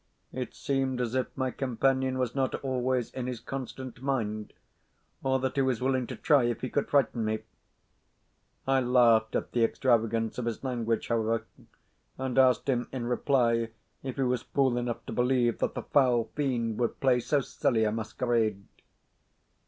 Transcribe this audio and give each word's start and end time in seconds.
It 0.33 0.55
seemed 0.55 0.99
as 0.99 1.13
if 1.13 1.27
my 1.37 1.51
companion 1.51 2.17
was 2.17 2.33
not 2.33 2.55
always 2.63 3.11
in 3.11 3.27
his 3.27 3.39
constant 3.39 4.01
mind, 4.01 4.51
or 5.21 5.37
that 5.37 5.57
he 5.57 5.61
was 5.61 5.79
willing 5.79 6.07
to 6.07 6.15
try 6.15 6.45
if 6.45 6.61
he 6.61 6.71
could 6.71 6.89
frighten 6.89 7.23
me. 7.23 7.43
I 8.67 8.79
laughed 8.79 9.35
at 9.35 9.51
the 9.51 9.63
extravagance 9.63 10.39
of 10.39 10.45
his 10.45 10.63
language, 10.63 11.09
however, 11.09 11.45
and 12.17 12.35
asked 12.39 12.67
him 12.67 12.87
in 12.91 13.05
reply 13.05 13.69
if 14.01 14.15
he 14.15 14.23
was 14.23 14.41
fool 14.41 14.75
enough 14.75 15.05
to 15.05 15.13
believe 15.13 15.59
that 15.59 15.75
the 15.75 15.83
foul 15.83 16.31
fiend 16.33 16.79
would 16.79 16.99
play 16.99 17.19
so 17.19 17.39
silly 17.39 17.83
a 17.83 17.91
masquerade. 17.91 18.63